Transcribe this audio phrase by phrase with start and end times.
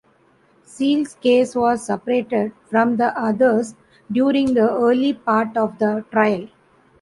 [0.65, 3.75] Seale's case was separated from the others
[4.11, 6.47] during the early part of the trial.